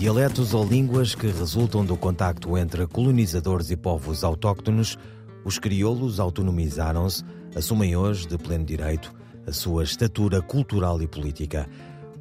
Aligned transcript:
Dialetos 0.00 0.54
ou 0.54 0.64
línguas 0.64 1.14
que 1.14 1.26
resultam 1.26 1.84
do 1.84 1.94
contacto 1.94 2.56
entre 2.56 2.86
colonizadores 2.86 3.70
e 3.70 3.76
povos 3.76 4.24
autóctonos, 4.24 4.96
os 5.44 5.58
crioulos 5.58 6.18
autonomizaram-se, 6.18 7.22
assumem 7.54 7.94
hoje, 7.94 8.26
de 8.26 8.38
pleno 8.38 8.64
direito, 8.64 9.12
a 9.46 9.52
sua 9.52 9.84
estatura 9.84 10.40
cultural 10.40 11.02
e 11.02 11.06
política. 11.06 11.68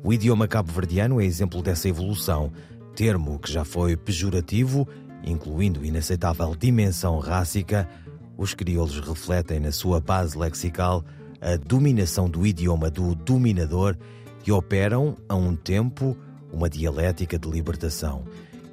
O 0.04 0.12
idioma 0.12 0.45
cabo-verdiano 0.45 1.21
é 1.21 1.26
exemplo 1.26 1.62
dessa 1.62 1.88
evolução, 1.88 2.52
termo 2.98 3.40
que 3.40 3.49
já 3.49 3.63
foi 3.63 3.96
pejorativo, 3.96 4.85
incluindo 5.23 5.85
inaceitável 5.85 6.54
dimensão 6.59 7.18
rássica. 7.18 7.88
Os 8.38 8.54
crioulos 8.54 8.99
refletem 8.99 9.62
na 9.62 9.71
sua 9.71 10.02
base 10.02 10.38
lexical 10.38 11.02
a 11.40 11.55
dominação 11.55 12.30
do 12.30 12.46
idioma 12.46 12.91
do 12.91 13.16
dominador 13.16 13.96
e 14.46 14.52
operam, 14.52 15.16
a 15.30 15.35
um 15.35 15.55
tempo, 15.55 16.18
uma 16.52 16.70
dialética 16.70 17.38
de 17.38 17.49
libertação. 17.49 18.23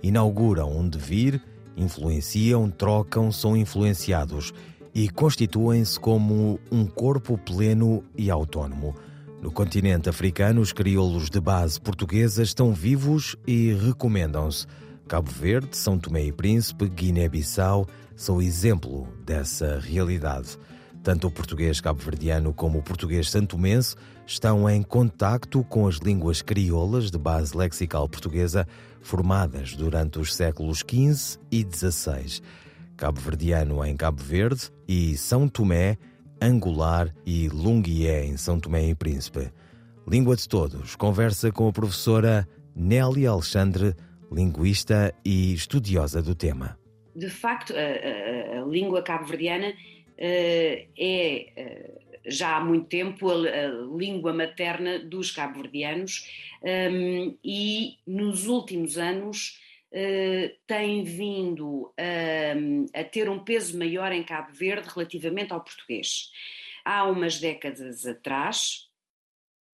Inauguram 0.03 0.77
um 0.77 0.89
devir, 0.89 1.41
influenciam, 1.77 2.71
trocam, 2.71 3.31
são 3.31 3.57
influenciados 3.57 4.53
e 4.95 5.09
constituem-se 5.09 6.01
como 6.01 6.59
um 6.71 6.87
corpo 6.87 7.37
pleno 7.37 8.03
e 8.17 8.31
autónomo. 8.31 8.95
No 9.43 9.51
continente 9.51 10.09
africano, 10.09 10.61
os 10.61 10.73
crioulos 10.73 11.29
de 11.29 11.41
base 11.41 11.81
portuguesa 11.81 12.43
estão 12.43 12.73
vivos 12.73 13.37
e 13.47 13.75
recomendam-se. 13.75 14.67
Cabo 15.07 15.31
Verde, 15.31 15.77
São 15.77 15.99
Tomé 15.99 16.25
e 16.25 16.33
Príncipe, 16.33 16.89
Guiné-Bissau 16.89 17.87
são 18.17 18.41
exemplo 18.41 19.07
dessa 19.25 19.79
realidade. 19.79 20.59
Tanto 21.07 21.29
o 21.29 21.31
português 21.31 21.81
cabo-verdiano 21.81 22.53
como 22.53 22.81
o 22.81 22.83
português 22.83 23.31
santomense 23.31 23.95
estão 24.27 24.69
em 24.69 24.83
contacto 24.83 25.63
com 25.63 25.87
as 25.87 25.99
línguas 25.99 26.43
crioulas 26.43 27.13
de 27.13 27.17
base 27.17 27.57
lexical 27.57 28.09
portuguesa 28.09 28.67
formadas 29.01 29.77
durante 29.77 30.19
os 30.19 30.35
séculos 30.35 30.79
XV 30.79 31.39
e 31.49 31.65
XVI. 31.65 32.43
Cabo-verdiano 32.97 33.85
em 33.85 33.97
Cabo 33.97 34.21
Verde 34.21 34.69
e 34.89 35.17
São 35.17 35.47
Tomé, 35.47 35.97
Angular 36.43 37.15
e 37.25 37.49
Lunguié 37.51 38.25
em 38.25 38.37
São 38.37 38.59
Tomé 38.59 38.89
e 38.89 38.95
Príncipe. 38.97 39.53
Língua 40.09 40.35
de 40.35 40.49
Todos 40.49 40.97
conversa 40.97 41.53
com 41.53 41.69
a 41.69 41.73
professora 41.73 42.49
Nélia 42.75 43.31
Alexandre, 43.31 43.95
linguista 44.29 45.15
e 45.25 45.55
estudiosa 45.55 46.21
do 46.21 46.35
tema. 46.35 46.77
De 47.15 47.31
facto, 47.31 47.73
a, 47.73 48.59
a, 48.59 48.63
a 48.63 48.65
língua 48.67 49.03
cabo-verdiana 49.03 49.73
é 50.19 51.53
uh, 51.57 52.07
já 52.29 52.57
há 52.57 52.61
muito 52.65 52.89
tempo 52.89 53.31
a, 53.31 53.35
a 53.35 53.69
língua 53.97 54.33
materna 54.33 54.99
dos 54.99 55.31
cabo-verdianos 55.31 56.29
um, 56.63 57.37
e 57.45 57.99
nos 58.07 58.47
últimos 58.47 58.99
anos 58.99 59.61
uh, 59.93 60.57
tem 60.67 61.05
vindo 61.05 61.93
a, 61.97 63.01
a 63.01 63.05
ter 63.05 63.29
um 63.29 63.45
peso 63.45 63.79
maior 63.79 64.11
em 64.13 64.25
Cabo 64.25 64.53
Verde 64.53 64.89
relativamente 64.89 65.53
ao 65.53 65.63
português. 65.63 66.31
Há 66.85 67.05
umas 67.05 67.39
décadas 67.39 68.07
atrás, 68.07 68.89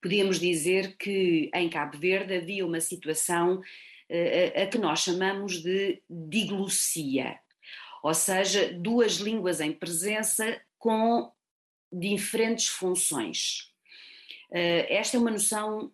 podíamos 0.01 0.41
dizer 0.41 0.97
que 0.97 1.51
em 1.55 1.69
Cabo 1.69 1.97
Verde 1.99 2.35
havia 2.35 2.67
uma 2.67 2.81
situação 2.81 3.63
a 4.63 4.67
que 4.67 4.77
nós 4.77 5.01
chamamos 5.01 5.63
de 5.63 6.03
diglossia, 6.11 7.39
ou 8.03 8.13
seja, 8.13 8.73
duas 8.73 9.15
línguas 9.15 9.61
em 9.61 9.73
presença 9.73 10.61
com 10.79 11.31
diferentes 11.93 12.67
funções. 12.67 13.71
Uh, 14.51 14.85
esta 14.89 15.17
é 15.17 15.21
uma 15.21 15.31
noção 15.31 15.93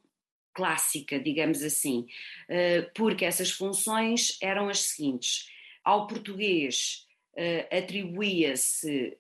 clássica, 0.55 1.21
digamos 1.21 1.63
assim, 1.63 2.07
uh, 2.49 2.91
porque 2.95 3.25
essas 3.25 3.51
funções 3.51 4.39
eram 4.41 4.69
as 4.69 4.81
seguintes: 4.81 5.51
ao 5.85 6.07
português 6.07 7.07
uh, 7.35 7.77
atribuía-se 7.77 9.19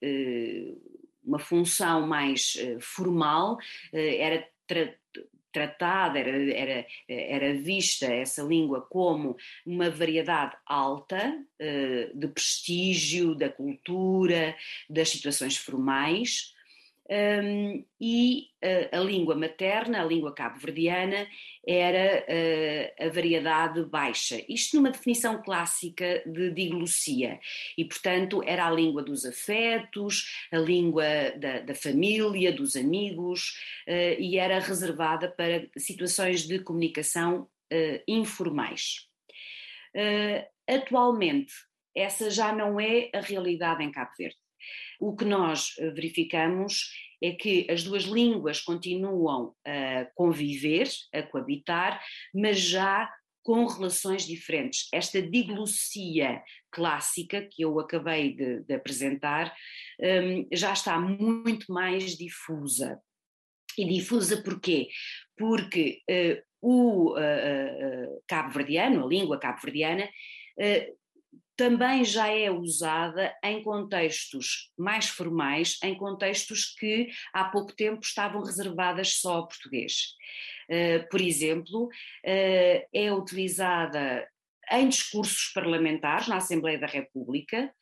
uma 1.23 1.39
função 1.39 2.07
mais 2.07 2.57
formal, 2.81 3.59
era 3.93 4.49
tratada, 5.53 6.19
era, 6.19 6.53
era, 6.53 6.87
era 7.09 7.55
vista 7.55 8.07
essa 8.07 8.43
língua 8.43 8.83
como 8.83 9.37
uma 9.67 9.91
variedade 9.91 10.57
alta 10.67 11.39
de 12.15 12.29
prestígio, 12.29 13.35
da 13.35 13.49
cultura, 13.49 14.55
das 14.89 15.09
situações 15.09 15.57
formais, 15.57 16.55
um, 17.11 17.85
e 17.99 18.49
uh, 18.63 18.97
a 18.97 19.01
língua 19.01 19.35
materna, 19.35 20.03
a 20.03 20.05
língua 20.05 20.35
cabo-verdiana, 20.35 21.27
era 21.67 22.25
uh, 22.29 23.07
a 23.07 23.09
variedade 23.09 23.83
baixa. 23.87 24.43
Isto 24.49 24.77
numa 24.77 24.91
definição 24.91 25.43
clássica 25.43 26.23
de 26.27 26.51
diglossia. 26.51 27.41
E, 27.79 27.85
portanto, 27.85 28.43
era 28.45 28.67
a 28.67 28.71
língua 28.71 29.03
dos 29.03 29.25
afetos, 29.25 30.47
a 30.53 30.59
língua 30.59 31.05
da, 31.37 31.61
da 31.61 31.75
família, 31.75 32.53
dos 32.53 32.77
amigos, 32.77 33.55
uh, 33.89 34.21
e 34.21 34.37
era 34.37 34.59
reservada 34.59 35.31
para 35.31 35.67
situações 35.77 36.43
de 36.43 36.59
comunicação 36.59 37.49
informais. 38.07 39.07
atualmente, 40.67 41.53
essa 41.95 42.31
já 42.31 42.51
não 42.51 42.81
é 42.81 43.11
a 43.15 43.21
realidade 43.21 43.85
em 43.85 43.93
Cabo 43.93 44.13
Verde. 44.17 44.48
O 44.99 45.15
que 45.15 45.25
nós 45.25 45.75
eh, 45.79 45.91
verificamos 45.91 46.91
é 47.23 47.33
que 47.33 47.67
as 47.71 47.83
duas 47.83 48.05
línguas 48.05 48.61
continuam 48.61 49.55
a 49.65 50.07
conviver, 50.15 50.89
a 51.13 51.23
coabitar, 51.23 52.01
mas 52.35 52.61
já 52.61 53.11
com 53.43 53.65
relações 53.65 54.27
diferentes. 54.27 54.89
Esta 54.93 55.23
diglossia 55.23 56.43
clássica 56.71 57.41
que 57.51 57.63
eu 57.63 57.81
acabei 57.81 58.35
de, 58.35 58.61
de 58.61 58.75
apresentar 58.75 59.55
um, 59.99 60.47
já 60.53 60.73
está 60.73 61.01
muito 61.01 61.73
mais 61.73 62.15
difusa. 62.17 63.01
E 63.77 63.87
difusa 63.87 64.43
porquê? 64.43 64.89
Porque 65.35 66.03
uh, 66.11 66.43
o 66.61 67.13
uh, 67.13 67.17
uh, 67.17 68.23
cabo-verdiano, 68.29 69.05
a 69.05 69.09
língua 69.09 69.39
cabo-verdiana, 69.39 70.09
também 71.59 72.05
já 72.05 72.29
é 72.29 72.49
usada 72.53 73.35
em 73.45 73.65
contextos 73.65 74.71
mais 74.79 75.09
formais, 75.09 75.77
em 75.83 75.93
contextos 75.97 76.67
que 76.79 77.09
há 77.35 77.47
pouco 77.47 77.75
tempo 77.75 78.01
estavam 78.01 78.41
reservadas 78.41 79.17
só 79.17 79.39
ao 79.39 79.49
português. 79.49 80.15
Uh, 80.71 81.09
por 81.11 81.21
exemplo, 81.21 81.87
uh, 81.87 82.89
é 82.95 83.13
utilizada 83.13 84.25
em 84.71 84.89
discursos 84.89 85.51
parlamentares 85.53 86.29
na 86.29 86.37
Assembleia 86.37 86.79
da 86.79 86.87
República, 86.87 87.75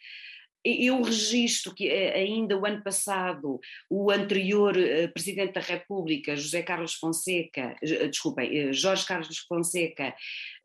eu 0.67 1.01
registro 1.03 1.75
que 1.75 1.89
eh, 1.89 2.15
ainda 2.15 2.59
o 2.59 2.67
ano 2.67 2.83
passado 2.83 3.61
o 3.89 4.11
anterior 4.11 4.77
eh, 4.77 5.07
Presidente 5.09 5.53
da 5.53 5.61
República, 5.61 6.37
José 6.37 6.63
Carlos 6.63 6.95
Fonseca, 6.95 7.77
eh, 7.83 8.09
desculpem, 8.09 8.73
Jorge 8.73 9.07
Carlos 9.07 9.39
Fonseca, 9.39 10.15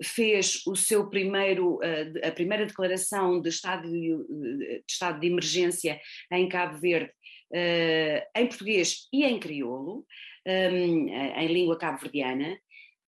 fez 0.03 0.66
o 0.66 0.75
seu 0.75 1.09
primeiro, 1.09 1.79
a 2.23 2.31
primeira 2.31 2.66
declaração 2.66 3.39
de 3.39 3.50
estado 3.50 3.89
de, 3.89 4.09
de 4.17 4.83
estado 4.88 5.19
de 5.19 5.27
emergência 5.27 6.00
em 6.31 6.50
Cabo 6.50 6.80
Verde 6.80 7.12
em 8.36 8.48
português 8.48 9.07
e 9.12 9.25
em 9.25 9.38
crioulo, 9.38 10.06
em 10.45 11.48
língua 11.48 11.77
cabo-verdiana, 11.77 12.57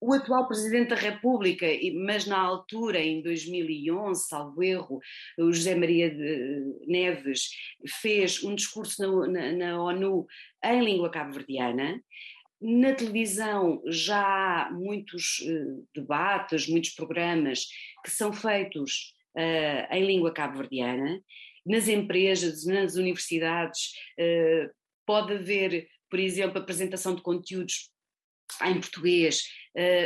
o 0.03 0.13
atual 0.13 0.49
Presidente 0.49 0.89
da 0.89 0.97
República, 0.97 1.65
mas 1.95 2.27
na 2.27 2.37
altura, 2.37 2.99
em 2.99 3.23
2011, 3.23 4.27
salvo 4.27 4.61
erro, 4.61 4.99
o 5.39 5.53
José 5.53 5.77
Maria 5.77 6.13
Neves 6.89 7.51
fez 8.01 8.43
um 8.43 8.53
discurso 8.57 9.01
na, 9.01 9.29
na, 9.29 9.53
na 9.53 9.81
ONU 9.81 10.27
em 10.65 10.85
língua 10.85 11.09
cabo-verdiana. 11.09 12.03
Na 12.61 12.93
televisão 12.95 13.81
já 13.87 14.67
há 14.67 14.73
muitos 14.73 15.39
uh, 15.39 15.87
debates, 15.95 16.67
muitos 16.67 16.91
programas 16.91 17.69
que 18.05 18.11
são 18.11 18.33
feitos 18.33 19.15
uh, 19.37 19.95
em 19.95 20.05
língua 20.05 20.33
cabo-verdiana. 20.33 21.23
Nas 21.65 21.87
empresas, 21.87 22.67
nas 22.67 22.97
universidades, 22.97 23.93
uh, 24.19 24.69
pode 25.07 25.35
haver, 25.35 25.87
por 26.11 26.19
exemplo, 26.19 26.59
apresentação 26.59 27.15
de 27.15 27.23
conteúdos 27.23 27.93
em 28.65 28.81
português, 28.81 29.45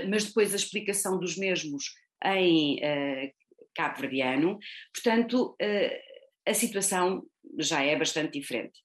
mas 0.08 0.24
depois 0.24 0.52
a 0.52 0.56
explicação 0.56 1.18
dos 1.18 1.36
mesmos 1.36 1.84
em 2.24 2.76
uh, 2.76 3.32
cabo-verdiano. 3.74 4.58
Portanto, 4.94 5.56
uh, 5.60 6.50
a 6.50 6.54
situação 6.54 7.22
já 7.58 7.82
é 7.82 7.96
bastante 7.96 8.38
diferente. 8.38 8.78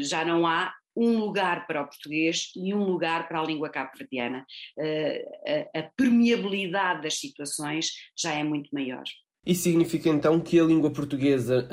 Já 0.00 0.24
não 0.24 0.46
há 0.46 0.72
um 0.96 1.18
lugar 1.18 1.66
para 1.66 1.82
o 1.82 1.86
português 1.86 2.52
e 2.56 2.72
um 2.72 2.84
lugar 2.84 3.28
para 3.28 3.40
a 3.40 3.44
língua 3.44 3.68
cabo-verdiana. 3.68 4.46
A 5.74 5.82
permeabilidade 5.96 7.02
das 7.02 7.18
situações 7.18 7.90
já 8.16 8.32
é 8.32 8.44
muito 8.44 8.70
maior. 8.72 9.02
Isso 9.46 9.64
significa 9.64 10.08
então 10.08 10.40
que 10.40 10.58
a 10.58 10.64
língua 10.64 10.90
portuguesa 10.90 11.68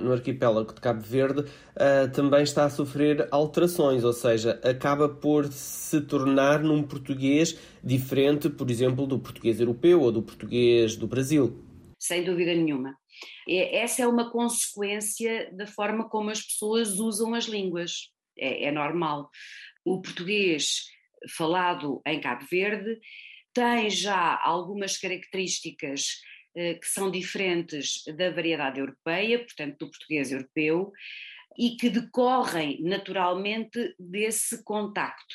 no 0.00 0.12
arquipélago 0.12 0.72
de 0.72 0.80
Cabo 0.80 1.02
Verde 1.02 1.40
uh, 1.42 2.10
também 2.14 2.42
está 2.42 2.64
a 2.64 2.70
sofrer 2.70 3.28
alterações, 3.30 4.02
ou 4.02 4.14
seja, 4.14 4.58
acaba 4.64 5.08
por 5.10 5.46
se 5.52 6.00
tornar 6.00 6.60
num 6.60 6.82
português 6.82 7.58
diferente, 7.84 8.48
por 8.48 8.70
exemplo, 8.70 9.06
do 9.06 9.18
português 9.18 9.60
europeu 9.60 10.00
ou 10.00 10.10
do 10.10 10.22
português 10.22 10.96
do 10.96 11.06
Brasil. 11.06 11.62
Sem 11.98 12.24
dúvida 12.24 12.54
nenhuma. 12.54 12.96
Essa 13.46 14.02
é 14.02 14.06
uma 14.06 14.30
consequência 14.30 15.52
da 15.54 15.66
forma 15.66 16.08
como 16.08 16.30
as 16.30 16.40
pessoas 16.40 16.98
usam 16.98 17.34
as 17.34 17.44
línguas. 17.44 18.10
É, 18.38 18.68
é 18.68 18.72
normal. 18.72 19.28
O 19.84 20.00
português 20.00 20.84
falado 21.36 22.00
em 22.06 22.20
Cabo 22.20 22.46
Verde 22.50 22.98
tem 23.52 23.90
já 23.90 24.40
algumas 24.42 24.96
características 24.96 26.06
que 26.54 26.86
são 26.86 27.10
diferentes 27.10 28.02
da 28.16 28.30
variedade 28.30 28.78
europeia, 28.78 29.38
portanto, 29.38 29.78
do 29.78 29.90
português 29.90 30.30
europeu, 30.30 30.92
e 31.58 31.76
que 31.76 31.90
decorrem 31.90 32.82
naturalmente 32.82 33.94
desse 33.98 34.62
contacto. 34.64 35.34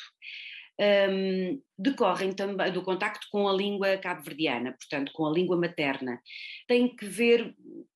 Um, 0.80 1.60
decorrem 1.76 2.32
também 2.32 2.72
do 2.72 2.82
contacto 2.82 3.26
com 3.32 3.48
a 3.48 3.52
língua 3.52 3.98
cabo-verdiana, 3.98 4.76
portanto, 4.78 5.12
com 5.12 5.26
a 5.26 5.32
língua 5.32 5.56
materna. 5.56 6.20
Tem 6.68 6.94
que 6.94 7.04
ver 7.04 7.52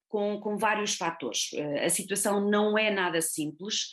com, 0.09 0.41
com 0.41 0.57
vários 0.57 0.97
fatores. 0.97 1.53
Uh, 1.53 1.85
a 1.85 1.89
situação 1.89 2.51
não 2.51 2.77
é 2.77 2.91
nada 2.91 3.21
simples 3.21 3.85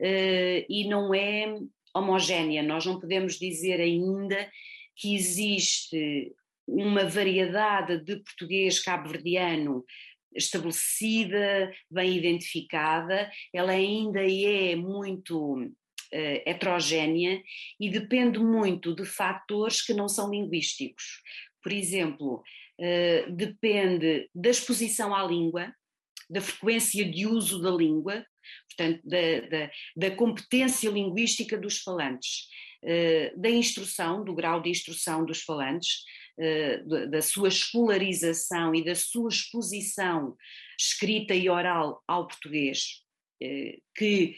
uh, 0.00 0.64
e 0.68 0.86
não 0.88 1.14
é 1.14 1.56
homogénea. 1.94 2.62
Nós 2.62 2.84
não 2.84 3.00
podemos 3.00 3.38
dizer 3.38 3.80
ainda 3.80 4.50
que 4.94 5.14
existe 5.14 6.34
uma 6.66 7.04
variedade 7.04 8.02
de 8.04 8.16
português 8.16 8.82
cabo-verdiano 8.82 9.84
estabelecida, 10.34 11.72
bem 11.90 12.16
identificada, 12.16 13.30
ela 13.52 13.72
ainda 13.72 14.20
é 14.20 14.74
muito 14.74 15.62
uh, 15.62 16.42
heterogénea 16.44 17.42
e 17.78 17.88
depende 17.88 18.38
muito 18.38 18.94
de 18.94 19.04
fatores 19.04 19.80
que 19.80 19.94
não 19.94 20.08
são 20.08 20.30
linguísticos. 20.30 21.22
Por 21.62 21.72
exemplo, 21.72 22.42
uh, 22.80 23.32
depende 23.32 24.28
da 24.34 24.50
exposição 24.50 25.14
à 25.14 25.24
língua, 25.24 25.72
da 26.28 26.40
frequência 26.40 27.04
de 27.04 27.26
uso 27.26 27.60
da 27.60 27.70
língua, 27.70 28.26
portanto, 28.68 29.00
da, 29.04 29.40
da, 29.48 29.70
da 29.96 30.16
competência 30.16 30.90
linguística 30.90 31.56
dos 31.56 31.78
falantes, 31.78 32.48
uh, 32.82 33.40
da 33.40 33.50
instrução, 33.50 34.24
do 34.24 34.34
grau 34.34 34.60
de 34.60 34.70
instrução 34.70 35.24
dos 35.24 35.42
falantes, 35.42 36.02
da 37.08 37.22
sua 37.22 37.48
escolarização 37.48 38.74
e 38.74 38.84
da 38.84 38.94
sua 38.94 39.28
exposição 39.28 40.36
escrita 40.78 41.34
e 41.34 41.48
oral 41.48 42.02
ao 42.08 42.26
português, 42.26 43.02
eh, 43.40 43.78
que 43.94 44.36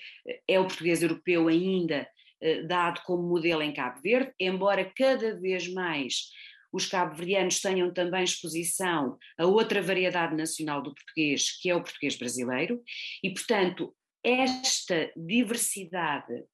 é 0.49 0.61
o 0.61 0.67
português 0.67 1.03
europeu 1.03 1.49
ainda 1.49 2.09
eh, 2.41 2.63
dado 2.63 3.03
como 3.05 3.29
modelo 3.29 3.63
em 3.63 3.73
Cabo 3.73 4.01
Verde, 4.03 4.33
embora 4.39 4.93
cada 4.95 5.39
vez 5.41 5.73
mais 5.73 6.31
os 6.73 6.87
cabo-verdianos 6.87 7.61
tenham 7.61 7.93
também 7.93 8.25
exposição 8.25 9.17
a 9.39 9.47
outra 9.47 9.81
variedade 9.81 10.37
nacional 10.37 10.83
do 10.83 10.95
português, 10.95 11.59
que 11.61 11.71
é 11.71 11.75
o 11.75 11.83
português 11.83 12.17
brasileiro, 12.17 12.83
e, 13.23 13.33
portanto, 13.33 13.95
esta 14.23 15.11
diversidade 15.17 16.45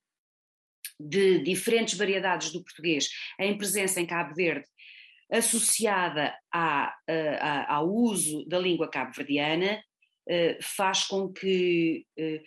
de 1.01 1.43
diferentes 1.43 1.95
variedades 1.95 2.53
do 2.53 2.63
português 2.63 3.09
em 3.41 3.57
presença 3.57 4.01
em 4.01 4.07
Cabo 4.07 4.35
Verde 4.35 4.67
associada 5.33 6.37
à, 6.53 6.95
à, 7.09 7.75
ao 7.77 7.89
uso 7.89 8.47
da 8.47 8.59
língua 8.59 8.89
cabo-verdiana, 8.89 9.83
eh, 10.29 10.59
faz 10.63 11.05
com 11.05 11.33
que 11.33 12.07
eh, 12.19 12.43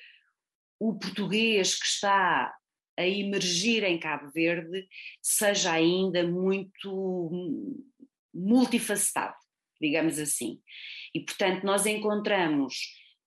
o 0.80 0.98
português 0.98 1.78
que 1.80 1.86
está 1.86 2.54
a 2.98 3.06
emergir 3.06 3.84
em 3.84 4.00
Cabo 4.00 4.30
Verde 4.32 4.88
seja 5.22 5.74
ainda 5.74 6.26
muito 6.26 7.30
multifacetado, 8.34 9.36
digamos 9.81 10.18
assim. 10.20 10.62
E, 11.14 11.20
portanto, 11.20 11.64
nós 11.64 11.86
encontramos 11.86 12.74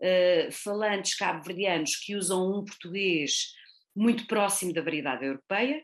uh, 0.00 0.52
falantes 0.52 1.14
cabo-verdianos 1.16 1.96
que 1.96 2.16
usam 2.16 2.58
um 2.58 2.64
português 2.64 3.52
muito 3.94 4.26
próximo 4.26 4.72
da 4.72 4.82
variedade 4.82 5.24
europeia, 5.24 5.82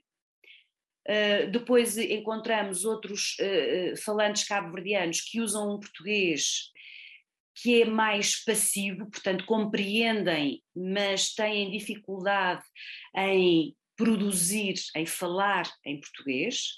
Uh, 1.06 1.51
depois 1.51 1.99
encontramos 1.99 2.87
outros 2.87 3.37
uh, 3.39 3.97
falantes 4.03 4.45
cabo-verdianos 4.45 5.21
que 5.21 5.39
usam 5.39 5.75
um 5.75 5.79
português 5.79 6.71
que 7.56 7.83
é 7.83 7.85
mais 7.85 8.43
passivo, 8.43 9.11
portanto 9.11 9.45
compreendem, 9.45 10.62
mas 10.75 11.35
têm 11.35 11.71
dificuldade 11.71 12.65
em 13.15 13.77
produzir, 13.95 14.75
em 14.97 15.05
falar 15.05 15.71
em 15.85 16.01
português. 16.01 16.71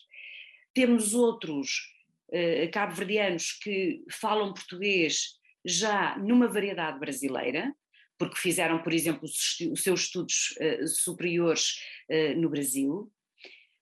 Temos 0.75 1.15
outros 1.15 1.95
uh, 2.29 2.71
cabo-verdianos 2.73 3.53
que 3.53 4.03
falam 4.11 4.53
português 4.53 5.37
já 5.65 6.19
numa 6.19 6.49
variedade 6.49 6.99
brasileira, 6.99 7.73
porque 8.19 8.37
fizeram, 8.37 8.83
por 8.83 8.93
exemplo, 8.93 9.25
os 9.25 9.83
seus 9.83 10.01
estudos 10.03 10.55
superiores 11.05 11.79
no 12.37 12.49
Brasil 12.49 13.13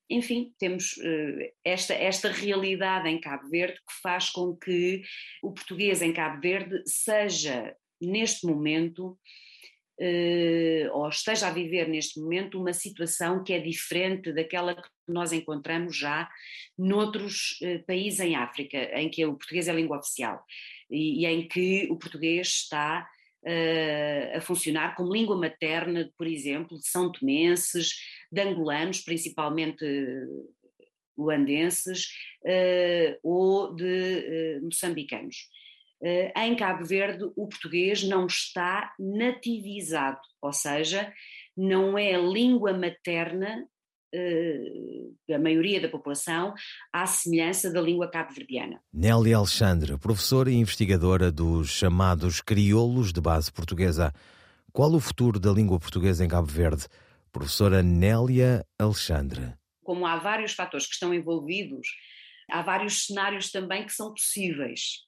enfim, 0.09 0.53
temos 0.59 0.97
uh, 0.99 1.53
esta, 1.65 1.95
esta 1.95 2.31
realidade 2.31 3.09
em 3.09 3.21
Cabo 3.21 3.49
Verde 3.49 3.77
que 3.77 4.01
faz 4.03 4.31
com 4.31 4.55
que 4.55 5.03
o 5.43 5.53
português 5.53 6.03
em 6.03 6.13
Cabo 6.13 6.41
Verde 6.41 6.83
seja, 6.87 7.75
neste 8.01 8.47
momento, 8.47 9.19
uh, 10.01 10.91
ou 10.93 11.09
esteja 11.09 11.49
a 11.49 11.53
viver 11.53 11.89
neste 11.89 12.21
momento, 12.21 12.61
uma 12.61 12.73
situação 12.73 13.43
que 13.43 13.53
é 13.53 13.59
diferente 13.59 14.33
daquela 14.33 14.75
que 14.75 14.89
nós 15.09 15.33
encontramos 15.33 15.97
já 15.97 16.29
noutros 16.77 17.59
uh, 17.63 17.85
países 17.87 18.21
em 18.21 18.37
África, 18.37 18.79
em 18.99 19.09
que 19.09 19.25
o 19.25 19.37
português 19.37 19.69
é 19.69 19.73
língua 19.73 19.99
oficial 19.99 20.45
e 20.91 21.27
em 21.27 21.49
que 21.49 21.89
o 21.91 21.97
português 21.97 22.47
está 22.47 23.09
a 24.35 24.41
funcionar 24.41 24.95
como 24.97 25.13
língua 25.13 25.37
materna, 25.37 26.11
por 26.17 26.27
exemplo, 26.27 26.79
de 26.79 26.89
são 26.89 27.13
tomenses, 27.13 27.93
de 28.33 28.41
angolanos, 28.41 29.01
principalmente 29.01 29.85
luandenses, 31.17 32.09
uh, 32.45 33.19
ou 33.23 33.75
de 33.75 34.59
uh, 34.61 34.65
moçambicanos. 34.65 35.37
Uh, 36.01 36.39
em 36.39 36.57
Cabo 36.57 36.85
Verde, 36.85 37.25
o 37.37 37.49
português 37.49 38.03
não 38.03 38.27
está 38.27 38.93
nativizado, 38.99 40.21
ou 40.43 40.53
seja, 40.53 41.13
não 41.57 41.97
é 41.97 42.13
língua 42.13 42.73
materna 42.73 43.67
da 45.29 45.39
maioria 45.39 45.81
da 45.81 45.89
população, 45.89 46.55
à 46.93 47.07
semelhança 47.07 47.73
da 47.73 47.81
língua 47.81 48.11
cabo-verdiana. 48.11 48.81
Nélia 48.93 49.37
Alexandre, 49.37 49.97
professora 49.99 50.51
e 50.51 50.55
investigadora 50.55 51.33
dos 51.33 51.71
chamados 51.71 52.41
crioulos 52.41 53.13
de 53.13 53.21
base 53.21 53.53
portuguesa. 53.53 54.13
Qual 54.73 54.93
o 54.93 55.01
futuro 55.01 55.39
da 55.39 55.53
língua 55.53 55.79
portuguesa 55.79 56.25
em 56.25 56.29
Cabo 56.29 56.47
Verde? 56.47 56.87
Professora 57.33 57.83
Nélia 57.83 58.65
Alexandre. 58.79 59.55
Como 59.83 60.07
há 60.07 60.17
vários 60.17 60.53
fatores 60.53 60.87
que 60.87 60.95
estão 60.95 61.13
envolvidos, 61.13 61.89
há 62.51 62.63
vários 62.63 63.07
cenários 63.07 63.51
também 63.51 63.85
que 63.85 63.93
são 63.93 64.13
possíveis. 64.13 65.05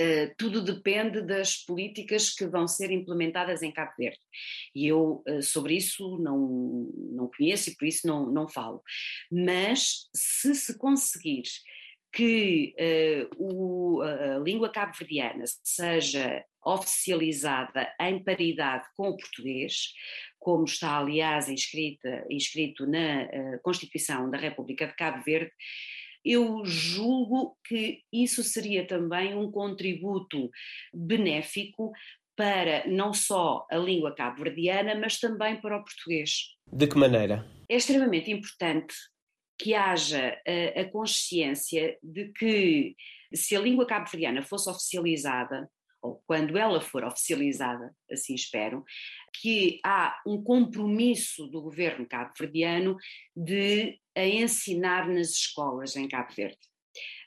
Uh, 0.00 0.32
tudo 0.38 0.62
depende 0.62 1.20
das 1.20 1.56
políticas 1.56 2.30
que 2.30 2.46
vão 2.46 2.66
ser 2.66 2.90
implementadas 2.90 3.62
em 3.62 3.70
Cabo 3.70 3.92
Verde. 3.98 4.20
E 4.74 4.86
eu 4.86 5.22
uh, 5.28 5.42
sobre 5.42 5.76
isso 5.76 6.18
não, 6.18 6.88
não 7.10 7.30
conheço 7.36 7.70
e 7.70 7.76
por 7.76 7.86
isso 7.86 8.06
não, 8.06 8.26
não 8.30 8.48
falo. 8.48 8.82
Mas 9.30 10.08
se 10.14 10.54
se 10.54 10.78
conseguir 10.78 11.42
que 12.10 12.74
uh, 12.78 13.36
o, 13.36 14.02
a 14.02 14.38
língua 14.38 14.70
cabo-verdiana 14.70 15.44
seja 15.62 16.44
oficializada 16.64 17.92
em 18.00 18.22
paridade 18.22 18.86
com 18.96 19.08
o 19.08 19.16
português, 19.16 19.92
como 20.38 20.64
está, 20.64 20.98
aliás, 20.98 21.48
inscrita, 21.48 22.26
inscrito 22.30 22.86
na 22.86 23.58
Constituição 23.62 24.30
da 24.30 24.38
República 24.38 24.86
de 24.86 24.94
Cabo 24.94 25.22
Verde, 25.24 25.52
eu 26.24 26.64
julgo 26.64 27.56
que 27.66 28.02
isso 28.12 28.42
seria 28.42 28.86
também 28.86 29.34
um 29.34 29.50
contributo 29.50 30.50
benéfico 30.92 31.92
para 32.36 32.86
não 32.88 33.12
só 33.12 33.66
a 33.70 33.76
língua 33.76 34.14
cabo-verdiana, 34.14 34.94
mas 34.94 35.18
também 35.18 35.60
para 35.60 35.76
o 35.76 35.84
português. 35.84 36.56
De 36.72 36.86
que 36.86 36.96
maneira? 36.96 37.46
É 37.68 37.76
extremamente 37.76 38.30
importante 38.30 38.94
que 39.58 39.74
haja 39.74 40.40
a, 40.46 40.80
a 40.80 40.90
consciência 40.90 41.96
de 42.02 42.32
que 42.32 42.96
se 43.34 43.54
a 43.54 43.60
língua 43.60 43.86
cabo-verdiana 43.86 44.42
fosse 44.42 44.68
oficializada, 44.70 45.68
ou 46.02 46.22
quando 46.26 46.58
ela 46.58 46.80
for 46.80 47.04
oficializada, 47.04 47.94
assim 48.10 48.34
espero, 48.34 48.84
que 49.40 49.80
há 49.84 50.20
um 50.26 50.42
compromisso 50.42 51.46
do 51.46 51.62
governo 51.62 52.06
cabo-verdiano 52.06 52.96
de 53.34 53.98
a 54.14 54.26
ensinar 54.26 55.08
nas 55.08 55.30
escolas 55.30 55.96
em 55.96 56.08
Cabo 56.08 56.32
Verde, 56.34 56.58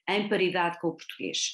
em 0.09 0.27
paridade 0.27 0.79
com 0.79 0.89
o 0.89 0.95
português. 0.95 1.53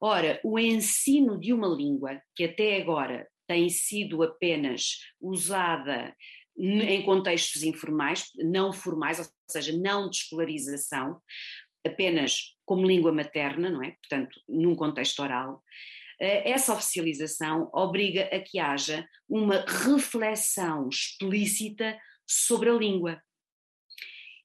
Ora, 0.00 0.40
o 0.44 0.58
ensino 0.58 1.38
de 1.38 1.52
uma 1.52 1.68
língua 1.68 2.20
que 2.34 2.44
até 2.44 2.76
agora 2.76 3.26
tem 3.46 3.68
sido 3.70 4.22
apenas 4.22 4.98
usada 5.20 6.14
em 6.58 7.02
contextos 7.02 7.62
informais, 7.62 8.30
não 8.36 8.72
formais, 8.72 9.18
ou 9.18 9.26
seja, 9.48 9.76
não 9.76 10.08
de 10.08 10.16
escolarização, 10.16 11.20
apenas 11.86 12.56
como 12.64 12.86
língua 12.86 13.12
materna, 13.12 13.70
não 13.70 13.82
é? 13.82 13.92
Portanto, 13.92 14.40
num 14.48 14.74
contexto 14.74 15.20
oral. 15.20 15.62
Eh, 16.20 16.50
essa 16.50 16.72
oficialização 16.72 17.70
obriga 17.72 18.24
a 18.24 18.40
que 18.40 18.58
haja 18.58 19.06
uma 19.28 19.64
reflexão 19.66 20.88
explícita 20.88 21.98
sobre 22.26 22.70
a 22.70 22.74
língua. 22.74 23.22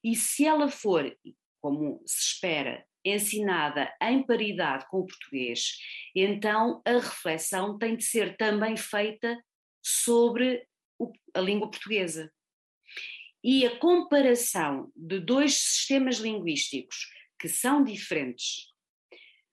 E 0.04 0.14
se 0.16 0.44
ela 0.44 0.68
for, 0.68 1.16
como 1.60 2.02
se 2.06 2.34
espera, 2.34 2.84
ensinada 3.04 3.92
em 4.00 4.24
paridade 4.24 4.86
com 4.88 5.00
o 5.00 5.06
português, 5.06 5.76
então 6.14 6.80
a 6.84 6.92
reflexão 6.92 7.76
tem 7.78 7.96
de 7.96 8.04
ser 8.04 8.36
também 8.36 8.76
feita 8.76 9.42
sobre 9.82 10.66
a 11.34 11.40
língua 11.40 11.70
portuguesa. 11.70 12.32
E 13.42 13.66
a 13.66 13.76
comparação 13.78 14.92
de 14.94 15.18
dois 15.18 15.54
sistemas 15.54 16.18
linguísticos 16.18 17.10
que 17.40 17.48
são 17.48 17.82
diferentes, 17.82 18.71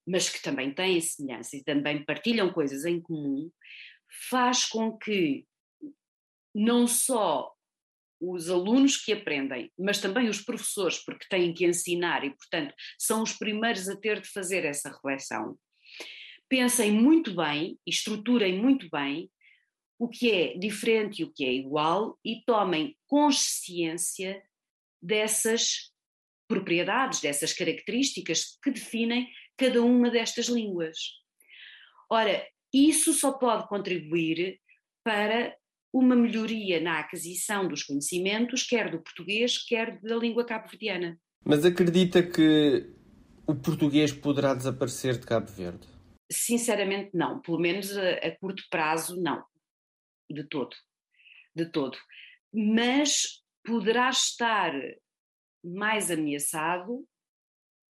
mas 0.09 0.27
que 0.27 0.41
também 0.41 0.73
têm 0.73 0.99
semelhança 0.99 1.55
e 1.55 1.63
também 1.63 2.03
partilham 2.03 2.51
coisas 2.51 2.83
em 2.83 2.99
comum, 2.99 3.51
faz 4.29 4.65
com 4.65 4.97
que 4.97 5.45
não 6.53 6.87
só 6.87 7.53
os 8.19 8.49
alunos 8.49 8.97
que 8.97 9.13
aprendem, 9.13 9.71
mas 9.77 10.01
também 10.01 10.27
os 10.27 10.41
professores, 10.41 10.97
porque 11.05 11.27
têm 11.29 11.53
que 11.53 11.63
ensinar 11.63 12.25
e, 12.25 12.31
portanto, 12.31 12.73
são 12.97 13.21
os 13.21 13.33
primeiros 13.33 13.87
a 13.87 13.95
ter 13.95 14.19
de 14.19 14.27
fazer 14.27 14.65
essa 14.65 14.89
reflexão. 14.89 15.55
Pensem 16.49 16.91
muito 16.91 17.35
bem 17.35 17.79
e 17.85 17.91
estruturem 17.91 18.57
muito 18.57 18.89
bem 18.89 19.29
o 19.99 20.09
que 20.09 20.31
é 20.31 20.57
diferente 20.57 21.21
e 21.21 21.23
o 21.23 21.31
que 21.31 21.45
é 21.45 21.53
igual 21.53 22.17
e 22.25 22.43
tomem 22.45 22.97
consciência 23.05 24.41
dessas 24.99 25.93
propriedades, 26.47 27.21
dessas 27.21 27.53
características 27.53 28.57
que 28.61 28.71
definem 28.71 29.29
cada 29.59 29.81
uma 29.81 30.09
destas 30.09 30.47
línguas. 30.47 30.97
Ora, 32.09 32.45
isso 32.73 33.13
só 33.13 33.33
pode 33.33 33.67
contribuir 33.67 34.59
para 35.03 35.55
uma 35.91 36.15
melhoria 36.15 36.79
na 36.79 36.99
aquisição 36.99 37.67
dos 37.67 37.83
conhecimentos, 37.83 38.63
quer 38.63 38.89
do 38.89 39.01
português, 39.01 39.57
quer 39.57 39.99
da 40.01 40.15
língua 40.15 40.45
cabo-verdiana. 40.45 41.19
Mas 41.43 41.65
acredita 41.65 42.21
que 42.21 42.89
o 43.45 43.55
português 43.55 44.11
poderá 44.11 44.53
desaparecer 44.53 45.17
de 45.17 45.25
Cabo 45.25 45.47
Verde? 45.47 45.87
Sinceramente, 46.31 47.09
não. 47.13 47.41
Pelo 47.41 47.59
menos 47.59 47.97
a, 47.97 48.11
a 48.11 48.37
curto 48.37 48.63
prazo, 48.69 49.19
não 49.19 49.43
de 50.29 50.43
todo, 50.43 50.75
de 51.55 51.65
todo. 51.65 51.97
Mas 52.53 53.43
poderá 53.63 54.09
estar 54.09 54.73
mais 55.63 56.11
ameaçado 56.11 57.05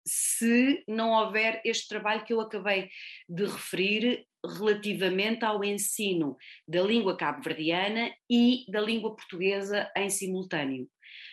se 0.08 0.82
não 0.88 1.10
houver 1.10 1.60
este 1.64 1.88
trabalho 1.88 2.24
que 2.24 2.32
eu 2.32 2.40
acabei 2.40 2.88
de 3.28 3.44
referir 3.44 4.26
relativamente 4.44 5.44
ao 5.44 5.62
ensino 5.62 6.36
da 6.66 6.82
língua 6.82 7.16
cabo-verdiana 7.16 8.10
e 8.30 8.64
da 8.68 8.80
língua 8.80 9.14
portuguesa 9.14 9.90
em 9.96 10.08
simultâneo 10.08 10.88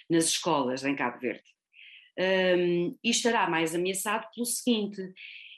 nas 0.09 0.25
escolas 0.25 0.83
em 0.83 0.95
Cabo 0.95 1.19
Verde. 1.19 1.43
Um, 2.17 2.97
e 3.03 3.09
estará 3.09 3.49
mais 3.49 3.75
ameaçado 3.75 4.27
pelo 4.33 4.45
seguinte: 4.45 5.01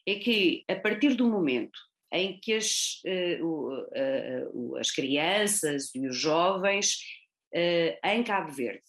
é 0.05 0.15
que 0.15 0.63
a 0.67 0.75
partir 0.75 1.15
do 1.15 1.27
momento 1.27 1.79
em 2.11 2.39
que 2.39 2.53
as, 2.53 3.01
uh, 3.05 3.45
uh, 3.45 4.77
as 4.77 4.91
crianças 4.91 5.93
e 5.93 6.07
os 6.07 6.17
jovens 6.17 6.97
uh, 7.53 8.07
em 8.07 8.23
Cabo 8.23 8.51
Verde 8.51 8.81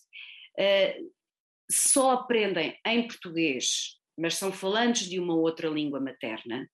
só 1.70 2.12
aprendem 2.12 2.76
em 2.84 3.06
português, 3.06 3.97
mas 4.18 4.34
são 4.34 4.52
falantes 4.52 5.08
de 5.08 5.18
uma 5.18 5.34
outra 5.34 5.68
língua 5.68 6.00
materna, 6.00 6.68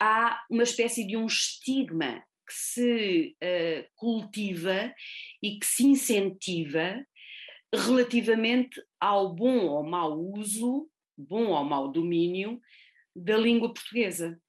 há 0.00 0.42
uma 0.50 0.62
espécie 0.62 1.06
de 1.06 1.16
um 1.16 1.26
estigma 1.26 2.24
que 2.46 2.54
se 2.54 3.36
cultiva 3.94 4.92
e 5.42 5.58
que 5.58 5.66
se 5.66 5.86
incentiva 5.86 7.04
relativamente 7.72 8.82
ao 8.98 9.32
bom 9.32 9.66
ou 9.66 9.84
mau 9.84 10.18
uso, 10.18 10.90
bom 11.16 11.46
ou 11.46 11.64
mau 11.64 11.90
domínio 11.90 12.60
da 13.14 13.36
língua 13.36 13.72
portuguesa. 13.72 14.40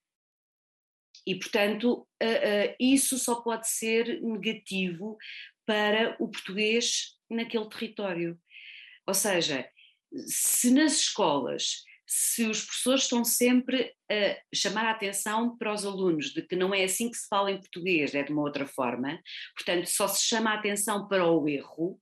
E, 1.25 1.36
portanto, 1.36 2.08
uh, 2.22 2.25
uh, 2.25 2.75
isso 2.80 3.18
só 3.20 3.42
pode 3.42 3.70
ser 3.70 4.22
negativo 4.22 5.18
para 5.66 6.16
o 6.20 6.30
português 6.30 7.16
naquele 7.30 7.70
território. 7.70 8.40
Ou 9.06 9.13
seja, 9.13 9.70
se 10.25 10.72
nas 10.72 10.94
escolas, 10.94 11.84
se 12.13 12.46
os 12.46 12.65
professores 12.65 13.03
estão 13.03 13.24
sempre 13.24 13.96
a 14.12 14.38
chamar 14.53 14.86
a 14.86 14.91
atenção 14.91 15.58
para 15.58 15.74
os 15.74 15.86
alunos 15.86 16.34
de 16.34 16.41
que 16.41 16.58
não 16.58 16.74
é 16.74 16.84
assim 16.84 17.10
que 17.10 17.15
se 17.15 17.25
fala 17.30 17.50
em 17.50 17.58
português, 17.58 18.13
é 18.13 18.22
de 18.22 18.34
uma 18.34 18.41
outra 18.41 18.68
forma, 18.68 19.18
portanto, 19.56 19.86
só 19.88 20.10
se 20.10 20.27
chama 20.27 20.51
a 20.51 20.56
atenção 20.56 21.08
para 21.08 21.25
o 21.25 21.48
erro, 21.48 21.98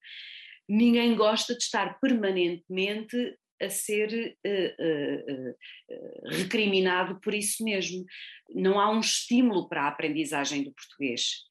ninguém 0.67 1.15
gosta 1.15 1.55
de 1.55 1.61
estar 1.61 1.99
permanentemente 1.99 3.37
a 3.61 3.69
ser 3.69 4.35
uh, 4.47 5.53
uh, 5.93 6.29
recriminado 6.29 7.19
por 7.19 7.35
isso 7.35 7.63
mesmo. 7.63 8.03
Não 8.49 8.79
há 8.79 8.89
um 8.89 9.01
estímulo 9.01 9.69
para 9.69 9.83
a 9.83 9.89
aprendizagem 9.89 10.63
do 10.63 10.73
português. 10.73 11.43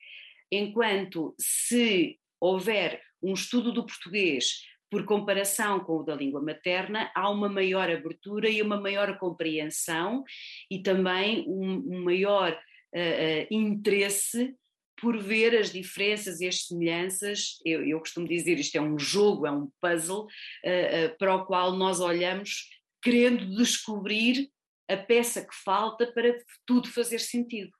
Enquanto 0.50 1.32
se 1.38 2.18
houver 2.40 3.00
um 3.22 3.34
estudo 3.34 3.72
do 3.72 3.86
português 3.86 4.62
por 4.90 5.04
comparação 5.04 5.80
com 5.80 5.98
o 5.98 6.02
da 6.02 6.14
língua 6.14 6.40
materna, 6.40 7.10
há 7.14 7.30
uma 7.30 7.48
maior 7.48 7.90
abertura 7.90 8.48
e 8.48 8.62
uma 8.62 8.80
maior 8.80 9.18
compreensão 9.18 10.24
e 10.70 10.80
também 10.80 11.44
um, 11.46 12.02
maior 12.04 12.52
uh, 12.52 13.46
interesse 13.54 14.54
por 15.00 15.16
ver 15.16 15.56
as 15.56 15.70
diferenças 15.70 16.40
e 16.40 16.48
as 16.48 16.66
semelhanças, 16.66 17.60
eu, 17.64 17.86
eu 17.86 18.00
costumo 18.00 18.26
dizer 18.26 18.58
isto 18.58 18.76
é 18.76 18.80
um 18.80 18.98
jogo, 18.98 19.46
é 19.46 19.50
um 19.50 19.70
puzzle, 19.80 20.22
uh, 20.22 20.26
uh, 20.26 21.18
para 21.18 21.36
o 21.36 21.44
qual 21.44 21.72
nós 21.76 22.00
olhamos 22.00 22.68
querendo 23.02 23.46
descobrir 23.56 24.50
a 24.88 24.96
peça 24.96 25.44
que 25.44 25.54
falta 25.54 26.10
para 26.12 26.36
tudo 26.66 26.88
fazer 26.88 27.20
sentido. 27.20 27.70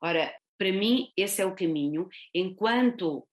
Ora, 0.00 0.32
para 0.56 0.72
mim, 0.72 1.08
esse 1.16 1.42
é 1.42 1.46
o 1.46 1.54
caminho. 1.54 2.08
Enquanto 2.32 3.26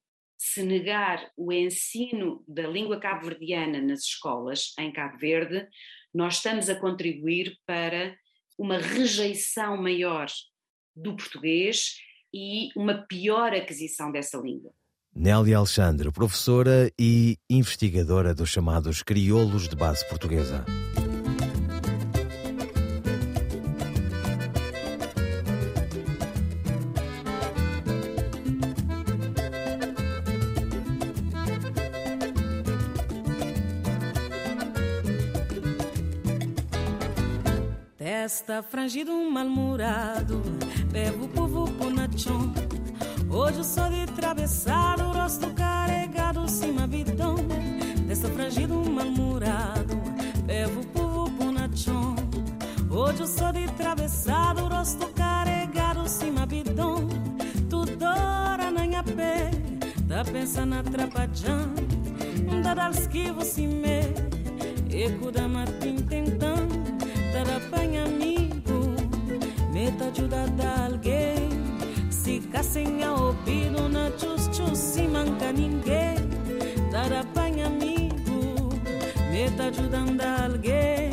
se 0.44 0.64
negar 0.64 1.30
o 1.36 1.52
ensino 1.52 2.44
da 2.48 2.66
língua 2.66 2.98
cabo-verdiana 2.98 3.80
nas 3.80 4.00
escolas 4.00 4.74
em 4.76 4.92
Cabo 4.92 5.16
Verde, 5.16 5.68
nós 6.12 6.34
estamos 6.34 6.68
a 6.68 6.74
contribuir 6.74 7.56
para 7.64 8.16
uma 8.58 8.76
rejeição 8.76 9.80
maior 9.80 10.26
do 10.96 11.14
português 11.14 11.94
e 12.34 12.70
uma 12.76 13.06
pior 13.06 13.54
aquisição 13.54 14.10
dessa 14.10 14.36
língua. 14.36 14.72
Nélia 15.14 15.58
Alexandre, 15.58 16.10
professora 16.10 16.90
e 16.98 17.38
investigadora 17.48 18.34
dos 18.34 18.50
chamados 18.50 19.00
crioulos 19.00 19.68
de 19.68 19.76
base 19.76 20.06
portuguesa. 20.08 20.64
Testa 38.22 38.62
frangido, 38.62 39.12
mal-humorado, 39.32 40.40
bebo 40.92 41.26
povo 41.26 41.68
ponachão. 41.72 42.54
Hoje 43.28 43.58
eu 43.58 43.64
sou 43.64 43.90
de 43.90 44.06
travessado, 44.12 45.02
rosto 45.10 45.52
carregado, 45.54 46.48
cima 46.48 46.86
bidão. 46.86 47.34
Testa 48.06 48.28
frangido, 48.28 48.76
mal-humorado, 48.76 49.96
bebo 50.44 50.86
povo 50.92 51.32
ponachão. 51.32 52.14
Hoje 52.88 53.22
eu 53.22 53.26
sou 53.26 53.50
de 53.50 53.66
travessado, 53.72 54.68
rosto 54.68 55.08
carregado, 55.08 56.08
cima 56.08 56.46
bidão. 56.46 57.08
Tudo 57.68 58.04
hora 58.04 58.70
na 58.70 58.86
minha 58.86 59.02
pé, 59.02 59.50
tá 60.06 60.24
pensando 60.24 60.76
na 60.76 60.82
trapajã. 60.84 61.74
Esquivo, 62.92 63.42
se 63.44 63.66
me, 63.66 64.14
eco 64.90 65.32
da 65.32 65.48
matin 65.48 65.96
tentando. 66.08 66.41
Ajudando 79.72 80.20
alguém. 80.20 81.10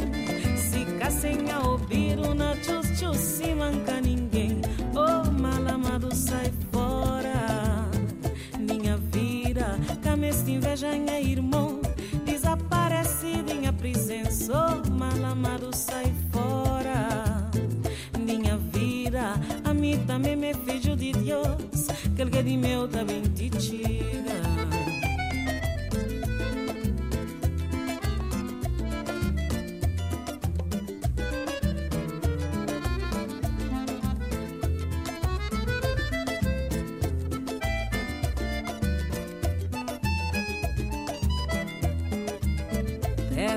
Se 0.57 0.83
caçem 0.99 1.49
a 1.49 1.59
ouvido 1.65 2.35
na 2.35 2.53
chus 2.55 2.99
chus 2.99 3.17
se 3.17 3.55
manca 3.55 4.01
ninguém. 4.01 4.59
Oh 4.93 5.31
mal 5.31 5.65
amado 5.73 6.13
sai 6.13 6.51
fora. 6.69 7.87
Minha 8.59 8.97
vida 8.97 9.79
Cama 10.01 10.25
esta 10.25 10.51
inveja 10.51 10.87
é 10.87 11.23
irmão 11.23 11.81
Desaparecido 12.25 13.51
em 13.53 13.65
a 13.65 13.71
presença 13.73 14.51
Oh 14.53 14.91
mal 14.91 15.31
amado 15.31 15.73
sai 15.73 16.13
fora. 16.29 17.49
Minha 18.19 18.57
vida 18.57 19.35
A 19.63 19.73
mim 19.73 20.03
também 20.05 20.35
me 20.35 20.53
filho 20.53 20.97
de 20.97 21.13
Deus 21.13 21.87
Que 22.13 22.21
ele 22.21 22.43
de 22.43 22.57
meu 22.57 22.89
também 22.89 23.28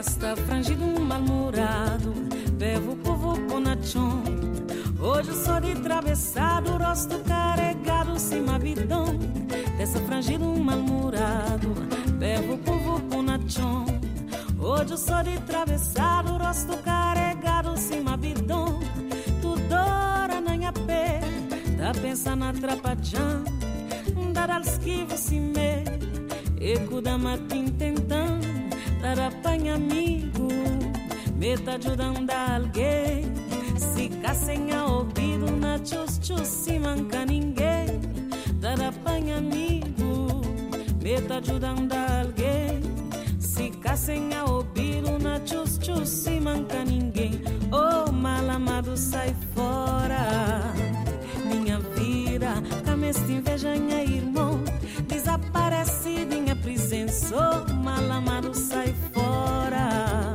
Esta 0.05 0.35
frangido 0.35 0.85
um 0.85 0.99
mal-humorado 0.99 2.13
Bevo 2.59 2.97
povo 2.97 3.39
ponachon 3.47 4.25
Hoje 4.99 5.33
só 5.33 5.61
de 5.61 5.77
travessado 5.77 6.77
Rosto 6.77 7.21
carregado 7.21 8.19
cima 8.19 8.59
bidão 8.59 9.17
Dessa 9.79 10.01
frangido 10.01 10.45
um 10.45 10.59
mal-humorado 10.59 11.69
Bevo 12.19 12.59
povo 12.59 12.99
ponachon 13.03 13.87
Hoje 14.59 14.97
só 14.97 15.23
de 15.23 15.39
travessado 15.43 16.37
Rosto 16.37 16.77
carregado 16.79 17.79
cima 17.79 18.17
bidão 18.17 18.81
Tudo 19.41 19.73
hora 19.73 20.41
na 20.41 20.57
minha 20.57 20.73
pé 20.73 21.21
Tá 21.79 21.93
pensando 21.93 22.41
na 22.41 22.53
trapajã 22.53 23.45
Dar 24.33 24.51
al 24.51 24.63
esquivo 24.63 25.17
se 25.17 25.39
me 25.39 25.85
Eco 26.61 27.01
da 27.01 27.17
matin 27.17 27.67
tentando 27.79 28.22
Dar 29.03 29.19
apanha 29.19 29.75
amigo 29.75 30.47
Me 31.37 31.59
tá 31.59 31.75
ajudando 31.75 32.31
alguém. 32.31 33.25
Se 33.77 34.09
caçem 34.23 34.71
a 34.71 34.87
ouvido 34.87 35.51
Na 35.57 35.77
chus 35.85 36.21
chus 36.23 36.47
se 36.47 36.79
manca 36.79 37.27
ninguém. 37.27 38.01
Dar 38.61 38.81
apanha 38.81 39.39
amigo 39.39 40.41
Me 41.03 41.21
tá 41.21 41.39
ajudando 41.39 41.93
alguém. 41.93 42.81
Se 43.41 43.71
caçem 43.71 44.33
a 44.35 44.45
ouvido 44.45 45.19
Na 45.19 45.45
chus 45.45 45.81
chus 45.83 46.09
se 46.09 46.39
manca 46.41 46.85
ninguém. 46.85 47.43
Oh 47.73 48.13
mal 48.13 48.49
amado 48.49 48.97
sai 48.97 49.35
fora. 49.53 50.73
Minha 51.45 51.81
vida 51.81 52.55
Cama 52.85 53.07
esta 53.07 53.33
inveja 53.33 53.71
é 53.71 54.05
irmão. 54.05 54.23
Desaparecido 54.23 54.33
em 54.33 54.39
a 54.39 54.52
presença 57.13 57.37
Oh 57.37 57.75
mal 57.75 58.11
amado 58.11 58.55
sai 58.55 58.95
fora. 59.13 60.35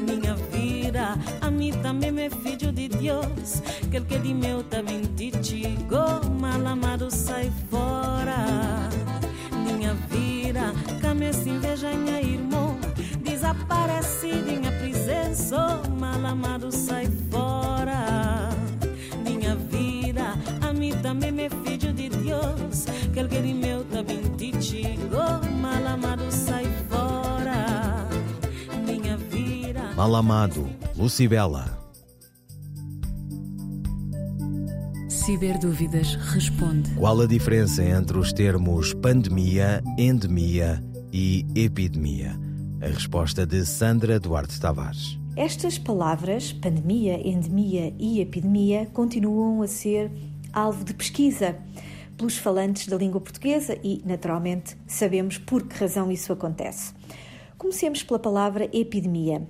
Minha 0.00 0.34
vida 0.50 1.18
A 1.40 1.50
mim 1.50 1.72
também 1.82 2.10
me 2.10 2.30
filho 2.30 2.72
de 2.72 2.88
Deus. 2.88 3.60
Que 3.90 3.98
ele 3.98 4.06
que 4.06 4.18
de 4.18 4.34
meu 4.34 4.62
também 4.64 5.02
te 5.02 5.30
digo 5.30 6.24
Mal 6.40 6.66
amado 6.66 7.10
sai 7.10 7.52
fora. 7.70 8.88
Minha 9.52 9.94
vida 10.08 10.72
Cama 11.00 11.24
esta 11.24 11.48
inveja 11.48 11.88
é 11.88 12.22
irmão 12.22 12.78
Desaparecido 13.22 14.50
em 14.50 14.66
a 14.66 14.72
presença 14.72 15.56
Oh 15.56 15.90
mal 15.90 16.24
amado 16.24 16.72
sai 16.72 17.06
fora. 17.30 18.48
Minha 19.24 19.54
vida 19.56 20.34
A 20.66 20.72
mim 20.72 20.92
também 21.02 21.32
me 21.32 21.50
filho 21.50 21.92
de 21.92 22.08
Deus. 22.08 22.86
Que 23.12 23.20
ele 23.20 23.28
que 23.28 23.42
de 23.42 23.54
meu 23.54 23.84
também 23.84 24.22
te 24.36 24.52
digo 24.52 25.47
Mal 25.88 25.94
amado 25.94 26.30
sai 26.30 26.64
fora 26.90 28.08
Minha 28.84 29.16
vida 29.16 29.94
Mal 29.96 30.14
amado, 30.14 30.68
Lucibela. 30.94 31.78
Ciberdúvidas 35.08 36.14
responde. 36.14 36.90
Qual 36.94 37.18
a 37.22 37.26
diferença 37.26 37.82
entre 37.82 38.18
os 38.18 38.34
termos 38.34 38.92
pandemia, 38.92 39.82
endemia 39.98 40.84
e 41.10 41.46
epidemia? 41.54 42.38
A 42.82 42.88
resposta 42.88 43.46
de 43.46 43.64
Sandra 43.64 44.20
Duarte 44.20 44.60
Tavares. 44.60 45.18
Estas 45.36 45.78
palavras, 45.78 46.52
pandemia, 46.52 47.26
endemia 47.26 47.94
e 47.98 48.20
epidemia, 48.20 48.86
continuam 48.92 49.62
a 49.62 49.66
ser 49.66 50.10
alvo 50.52 50.84
de 50.84 50.92
pesquisa 50.92 51.56
pelos 52.18 52.36
falantes 52.36 52.88
da 52.88 52.96
língua 52.96 53.20
portuguesa 53.20 53.78
e, 53.82 54.02
naturalmente, 54.04 54.76
sabemos 54.88 55.38
por 55.38 55.62
que 55.62 55.78
razão 55.78 56.10
isso 56.10 56.32
acontece. 56.32 56.92
Comecemos 57.56 58.02
pela 58.02 58.18
palavra 58.18 58.68
epidemia. 58.72 59.46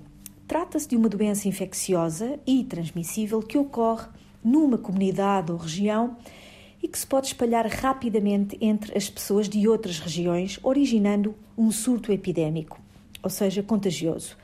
Trata-se 0.47 0.87
de 0.87 0.95
uma 0.95 1.09
doença 1.09 1.47
infecciosa 1.47 2.39
e 2.45 2.63
transmissível 2.63 3.41
que 3.41 3.57
ocorre 3.57 4.07
numa 4.43 4.77
comunidade 4.77 5.51
ou 5.51 5.57
região 5.57 6.15
e 6.81 6.87
que 6.87 6.97
se 6.97 7.05
pode 7.05 7.27
espalhar 7.27 7.65
rapidamente 7.65 8.57
entre 8.61 8.95
as 8.95 9.09
pessoas 9.09 9.49
de 9.49 9.67
outras 9.67 9.99
regiões, 9.99 10.59
originando 10.63 11.35
um 11.57 11.71
surto 11.71 12.11
epidémico, 12.11 12.79
ou 13.21 13.29
seja, 13.29 13.63
contagioso. 13.63 14.37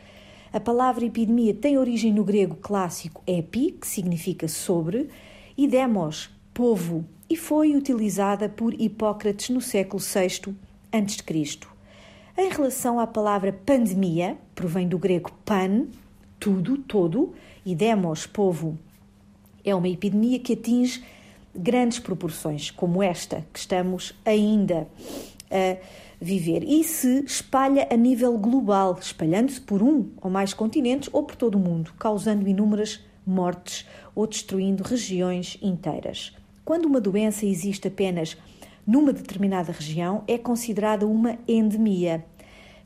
A 0.51 0.59
palavra 0.59 1.05
epidemia 1.05 1.53
tem 1.53 1.77
origem 1.77 2.11
no 2.11 2.23
grego 2.23 2.55
clássico 2.55 3.21
epi, 3.27 3.71
que 3.71 3.87
significa 3.87 4.47
sobre, 4.47 5.09
e 5.57 5.67
demos, 5.67 6.29
povo, 6.53 7.05
e 7.29 7.35
foi 7.35 7.75
utilizada 7.75 8.47
por 8.47 8.73
Hipócrates 8.73 9.49
no 9.49 9.61
século 9.61 10.01
VI 10.01 10.55
a.C. 10.91 11.59
Em 12.37 12.49
relação 12.49 12.99
à 12.99 13.07
palavra 13.07 13.53
pandemia, 13.53 14.37
provém 14.53 14.87
do 14.87 14.97
grego 14.97 15.31
pan, 15.45 15.87
tudo, 16.39 16.77
todo, 16.77 17.33
e 17.65 17.73
demos, 17.73 18.27
povo, 18.27 18.77
é 19.63 19.73
uma 19.73 19.89
epidemia 19.89 20.39
que 20.39 20.53
atinge 20.53 21.03
grandes 21.55 21.99
proporções, 21.99 22.69
como 22.69 23.01
esta 23.01 23.45
que 23.53 23.59
estamos 23.59 24.13
ainda 24.25 24.87
a 25.49 25.77
viver, 26.19 26.63
e 26.63 26.83
se 26.83 27.23
espalha 27.23 27.87
a 27.89 27.95
nível 27.95 28.37
global, 28.37 28.97
espalhando-se 28.99 29.61
por 29.61 29.81
um 29.81 30.09
ou 30.21 30.29
mais 30.29 30.53
continentes 30.53 31.09
ou 31.11 31.23
por 31.23 31.35
todo 31.35 31.55
o 31.55 31.59
mundo, 31.59 31.93
causando 31.97 32.47
inúmeras 32.47 32.99
mortes 33.25 33.85
ou 34.13 34.27
destruindo 34.27 34.83
regiões 34.83 35.57
inteiras. 35.61 36.33
Quando 36.65 36.87
uma 36.87 36.99
doença 36.99 37.45
existe 37.45 37.87
apenas 37.87 38.35
numa 38.87 39.13
determinada 39.13 39.71
região, 39.71 40.23
é 40.27 40.35
considerada 40.35 41.05
uma 41.05 41.37
endemia, 41.47 42.25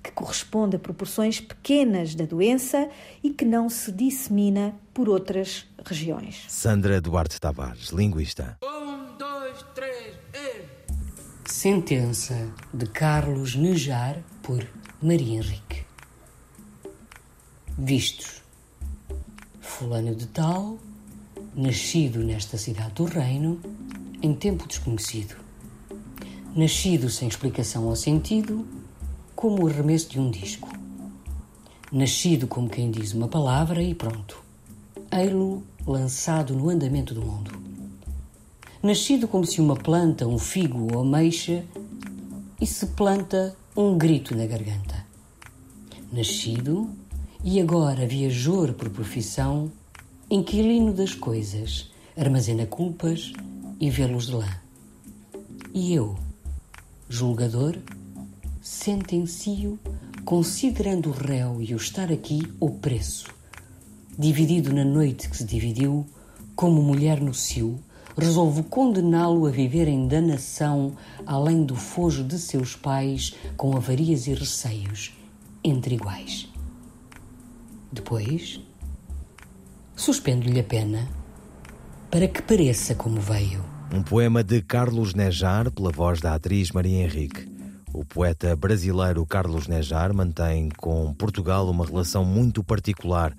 que 0.03 0.11
corresponde 0.11 0.75
a 0.75 0.79
proporções 0.79 1.39
pequenas 1.39 2.13
da 2.13 2.25
doença 2.25 2.89
e 3.23 3.29
que 3.29 3.45
não 3.45 3.69
se 3.69 3.91
dissemina 3.93 4.75
por 4.93 5.07
outras 5.07 5.65
regiões. 5.85 6.43
Sandra 6.49 6.99
Duarte 6.99 7.39
Tavares, 7.39 7.89
linguista. 7.89 8.57
Um, 8.61 9.17
dois, 9.17 9.65
três, 9.73 10.15
e... 10.33 10.65
Sentença 11.49 12.53
de 12.73 12.85
Carlos 12.85 13.55
Nejar 13.55 14.21
por 14.43 14.65
Maria 15.01 15.37
Henrique. 15.37 15.85
Vistos. 17.77 18.43
Fulano 19.61 20.13
de 20.13 20.27
Tal, 20.27 20.77
nascido 21.55 22.19
nesta 22.19 22.57
cidade 22.57 22.93
do 22.93 23.05
reino, 23.05 23.59
em 24.21 24.33
tempo 24.33 24.67
desconhecido. 24.67 25.35
Nascido 26.55 27.09
sem 27.09 27.27
explicação 27.27 27.85
ou 27.85 27.95
sentido, 27.95 28.65
como 29.35 29.63
o 29.63 29.67
arremesso 29.67 30.09
de 30.09 30.19
um 30.19 30.29
disco. 30.29 30.69
Nascido 31.91 32.47
como 32.47 32.69
quem 32.69 32.91
diz 32.91 33.13
uma 33.13 33.27
palavra 33.27 33.81
e 33.81 33.95
pronto. 33.95 34.43
Ei-lo 35.11 35.63
lançado 35.85 36.53
no 36.53 36.69
andamento 36.69 37.13
do 37.13 37.21
mundo. 37.21 37.51
Nascido 38.81 39.27
como 39.27 39.45
se 39.45 39.59
uma 39.59 39.75
planta, 39.75 40.27
um 40.27 40.37
figo 40.37 40.87
ou 40.93 41.01
ameixa, 41.01 41.65
e 42.61 42.65
se 42.65 42.87
planta 42.87 43.55
um 43.75 43.97
grito 43.97 44.35
na 44.35 44.45
garganta. 44.45 45.05
Nascido 46.11 46.89
e 47.43 47.59
agora 47.59 48.05
viajor 48.05 48.73
por 48.73 48.89
profissão, 48.89 49.71
inquilino 50.31 50.93
das 50.93 51.15
coisas, 51.15 51.89
armazena 52.15 52.67
culpas 52.67 53.33
e 53.79 53.89
vê-los 53.89 54.27
de 54.27 54.33
lã. 54.33 54.61
E 55.73 55.91
eu, 55.91 56.15
julgador, 57.09 57.75
sentencio, 58.61 59.79
considerando 60.23 61.09
o 61.09 61.13
réu 61.13 61.59
e 61.59 61.73
o 61.73 61.77
estar 61.77 62.11
aqui, 62.11 62.43
o 62.59 62.69
preço, 62.69 63.25
dividido 64.19 64.71
na 64.71 64.85
noite 64.85 65.27
que 65.27 65.35
se 65.35 65.43
dividiu, 65.43 66.05
como 66.55 66.83
mulher 66.83 67.19
no 67.19 67.33
cio, 67.33 67.79
resolvo 68.15 68.63
condená-lo 68.63 69.47
a 69.47 69.49
viver 69.49 69.87
em 69.87 70.07
danação 70.07 70.93
além 71.25 71.63
do 71.63 71.75
fojo 71.75 72.23
de 72.23 72.37
seus 72.37 72.75
pais 72.75 73.33
com 73.57 73.75
avarias 73.75 74.27
e 74.27 74.35
receios, 74.35 75.11
entre 75.63 75.95
iguais. 75.95 76.47
Depois, 77.91 78.61
suspendo-lhe 79.99 80.61
a 80.61 80.63
pena 80.63 81.09
para 82.09 82.25
que 82.25 82.41
pareça 82.41 82.95
como 82.95 83.19
veio. 83.19 83.61
Um 83.93 84.01
poema 84.01 84.41
de 84.41 84.61
Carlos 84.61 85.13
Nejar, 85.13 85.69
pela 85.71 85.91
voz 85.91 86.21
da 86.21 86.35
atriz 86.35 86.71
Maria 86.71 87.03
Henrique. 87.03 87.51
O 87.91 88.05
poeta 88.05 88.55
brasileiro 88.55 89.25
Carlos 89.25 89.67
Nejar 89.67 90.13
mantém 90.13 90.69
com 90.69 91.13
Portugal 91.13 91.69
uma 91.69 91.85
relação 91.85 92.23
muito 92.23 92.63
particular. 92.63 93.35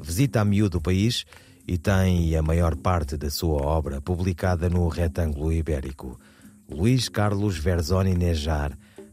Visita 0.00 0.40
a 0.40 0.44
miúdo 0.46 0.78
o 0.78 0.80
país 0.80 1.26
e 1.66 1.76
tem 1.76 2.34
a 2.34 2.40
maior 2.40 2.74
parte 2.74 3.18
da 3.18 3.28
sua 3.28 3.60
obra 3.60 4.00
publicada 4.00 4.70
no 4.70 4.88
Retângulo 4.88 5.52
Ibérico. 5.52 6.18
Luís 6.70 7.10
Carlos 7.10 7.58
Verzoni 7.58 8.14
Nejar, 8.14 8.72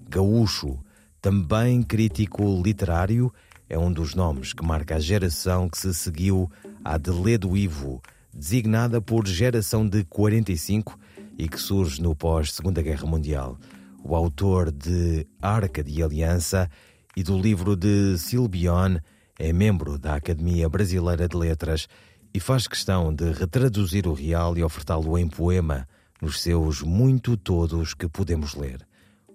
gaúcho, 0.10 0.80
também 1.22 1.84
crítico 1.84 2.62
literário, 2.64 3.34
é 3.70 3.78
um 3.78 3.92
dos 3.92 4.14
nomes 4.14 4.54
que 4.54 4.64
marca 4.64 4.96
a 4.96 5.00
geração 5.00 5.68
que 5.68 5.78
se 5.78 5.94
seguiu 5.94 6.50
à 6.84 6.98
de 6.98 7.10
Ledo 7.12 7.58
Ivo, 7.58 8.02
designada 8.34 9.02
por 9.02 9.28
geração 9.28 9.88
de 9.88 10.04
45 10.04 10.98
e 11.38 11.48
que 11.48 11.60
surge 11.60 12.02
no 12.02 12.16
pós-Segunda 12.16 12.82
Guerra 12.82 13.06
Mundial. 13.08 13.58
O 14.04 14.16
autor 14.16 14.72
de 14.72 15.26
Arca 15.42 15.84
de 15.84 16.04
Aliança 16.04 16.70
e 17.16 17.24
do 17.24 17.40
livro 17.40 17.76
de 17.76 18.18
Silbion 18.18 18.98
é 19.40 19.52
membro 19.52 19.98
da 19.98 20.16
Academia 20.16 20.70
Brasileira 20.70 21.28
de 21.28 21.36
Letras 21.36 21.88
e 22.34 22.40
faz 22.40 22.68
questão 22.68 23.14
de 23.14 23.32
retraduzir 23.32 24.08
o 24.08 24.14
real 24.14 24.58
e 24.58 24.64
ofertá-lo 24.64 25.18
em 25.18 25.28
poema 25.28 25.88
nos 26.22 26.42
seus 26.42 26.82
muito 26.82 27.36
todos 27.36 27.94
que 27.94 28.08
podemos 28.08 28.54
ler. 28.54 28.86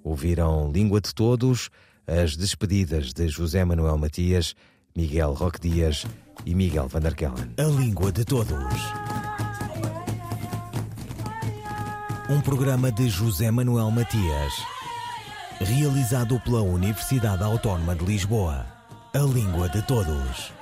Ouviram 0.03 0.71
Língua 0.71 1.01
de 1.01 1.15
Todos, 1.15 1.69
as 2.07 2.37
despedidas 2.37 3.13
de 3.13 3.29
José 3.29 3.65
Manuel 3.65 3.99
Matias, 3.99 4.55
Miguel 4.95 5.33
Roque 5.33 5.61
Dias 5.61 6.07
e 6.45 6.55
Miguel 6.55 6.89
Van 6.89 7.01
der 7.01 7.15
Kellen. 7.15 7.55
A 7.59 7.63
Língua 7.63 8.13
de 8.13 8.25
Todos. 8.25 8.75
Um 12.29 12.41
programa 12.41 12.93
de 12.93 13.11
José 13.11 13.51
Manuel 13.51 13.91
Matias, 13.91 14.53
realizado 15.61 16.39
pela 16.41 16.63
Universidade 16.63 17.43
Autónoma 17.43 17.95
de 17.95 18.05
Lisboa. 18.05 18.67
A 19.13 19.19
Língua 19.19 19.69
de 19.69 19.83
Todos. 19.83 20.60